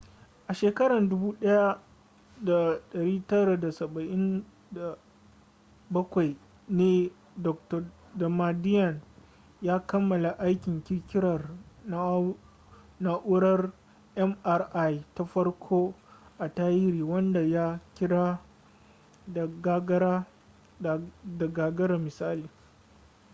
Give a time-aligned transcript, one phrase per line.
[0.49, 3.99] a shekarar 1977
[6.77, 6.91] ne
[7.45, 7.81] dr
[8.19, 8.95] damadian
[9.67, 11.41] ya kammala aikin kirkirar
[13.05, 13.61] na'urar
[14.29, 15.79] mri ta farko
[16.43, 17.65] a tarihi wadda ya
[17.95, 18.25] kira
[21.37, 22.49] da gagara misali